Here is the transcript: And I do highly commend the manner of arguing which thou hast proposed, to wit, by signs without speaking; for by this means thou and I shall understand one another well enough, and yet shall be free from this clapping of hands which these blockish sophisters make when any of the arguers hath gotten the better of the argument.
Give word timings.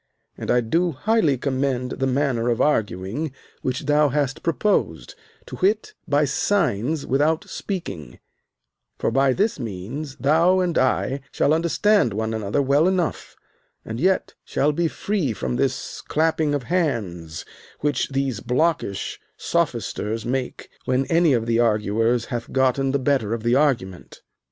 And 0.35 0.49
I 0.49 0.61
do 0.61 0.93
highly 0.93 1.37
commend 1.37 1.91
the 1.91 2.07
manner 2.07 2.49
of 2.49 2.59
arguing 2.59 3.31
which 3.61 3.81
thou 3.81 4.09
hast 4.09 4.41
proposed, 4.41 5.13
to 5.45 5.57
wit, 5.57 5.93
by 6.07 6.25
signs 6.25 7.05
without 7.05 7.47
speaking; 7.47 8.17
for 8.97 9.11
by 9.11 9.31
this 9.31 9.59
means 9.59 10.15
thou 10.15 10.59
and 10.59 10.75
I 10.75 11.21
shall 11.31 11.53
understand 11.53 12.13
one 12.13 12.33
another 12.33 12.63
well 12.63 12.87
enough, 12.87 13.35
and 13.85 13.99
yet 13.99 14.33
shall 14.43 14.71
be 14.71 14.87
free 14.87 15.33
from 15.33 15.57
this 15.57 16.01
clapping 16.07 16.55
of 16.55 16.63
hands 16.63 17.45
which 17.81 18.09
these 18.09 18.39
blockish 18.39 19.19
sophisters 19.37 20.25
make 20.25 20.69
when 20.85 21.05
any 21.11 21.33
of 21.33 21.45
the 21.45 21.59
arguers 21.59 22.25
hath 22.25 22.51
gotten 22.51 22.89
the 22.91 22.97
better 22.97 23.35
of 23.35 23.43
the 23.43 23.53
argument. 23.53 24.23